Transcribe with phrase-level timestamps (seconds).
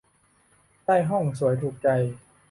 [0.85, 1.87] ได้ห้องสวยถูกใจ